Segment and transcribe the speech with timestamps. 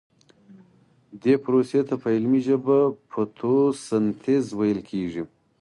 [1.23, 2.77] دې پروسې ته په علمي ژبه
[3.11, 5.23] فتوسنتیز ویل کیږي